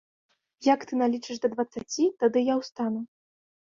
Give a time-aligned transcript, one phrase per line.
[0.67, 3.09] Як ты налічыш да дваццаці, тады я ўстану.